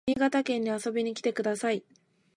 [0.07, 1.83] 新潟県に遊びに来てください